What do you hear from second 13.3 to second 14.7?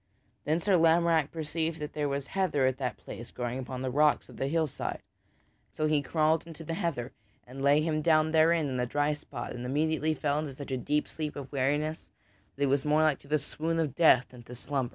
swoon of death than to